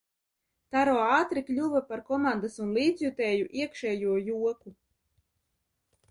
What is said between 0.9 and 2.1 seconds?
ātri kļuva par